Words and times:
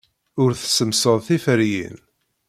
Ur 0.41 0.49
tessemsed 0.61 1.19
tiferyin. 1.27 1.97